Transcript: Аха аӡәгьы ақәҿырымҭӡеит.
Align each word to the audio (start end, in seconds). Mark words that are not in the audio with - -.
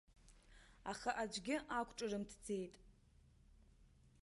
Аха 0.91 1.11
аӡәгьы 1.21 1.55
ақәҿырымҭӡеит. 1.77 2.73